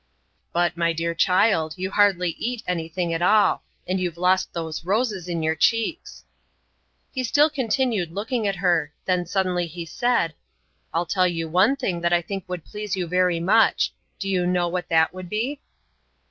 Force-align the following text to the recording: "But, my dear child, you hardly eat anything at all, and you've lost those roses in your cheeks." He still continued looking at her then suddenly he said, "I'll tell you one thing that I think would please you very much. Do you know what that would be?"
"But, 0.51 0.75
my 0.75 0.93
dear 0.93 1.13
child, 1.13 1.75
you 1.77 1.91
hardly 1.91 2.31
eat 2.39 2.63
anything 2.65 3.13
at 3.13 3.21
all, 3.21 3.61
and 3.87 3.99
you've 3.99 4.17
lost 4.17 4.51
those 4.51 4.83
roses 4.83 5.27
in 5.27 5.43
your 5.43 5.53
cheeks." 5.53 6.25
He 7.11 7.23
still 7.23 7.51
continued 7.51 8.11
looking 8.11 8.47
at 8.47 8.55
her 8.55 8.91
then 9.05 9.27
suddenly 9.27 9.67
he 9.67 9.85
said, 9.85 10.33
"I'll 10.91 11.05
tell 11.05 11.27
you 11.27 11.47
one 11.47 11.75
thing 11.75 12.01
that 12.01 12.13
I 12.13 12.23
think 12.23 12.49
would 12.49 12.65
please 12.65 12.95
you 12.95 13.05
very 13.05 13.39
much. 13.39 13.93
Do 14.17 14.27
you 14.27 14.47
know 14.47 14.67
what 14.67 14.89
that 14.89 15.13
would 15.13 15.29
be?" 15.29 15.61